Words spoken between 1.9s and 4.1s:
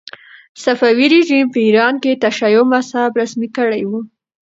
کې تشیع مذهب رسمي کړی و.